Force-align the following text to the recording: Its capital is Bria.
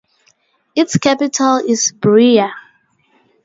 Its 0.75 0.97
capital 0.97 1.57
is 1.57 1.91
Bria. 1.91 2.51